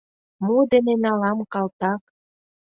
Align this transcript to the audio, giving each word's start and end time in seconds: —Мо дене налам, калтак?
—Мо 0.45 0.57
дене 0.71 0.93
налам, 1.03 1.39
калтак? 1.53 2.01